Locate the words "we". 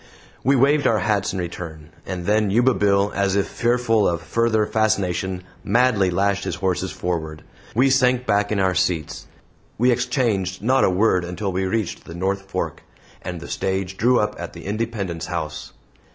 0.43-0.55, 7.75-7.91, 9.77-9.91, 11.51-11.65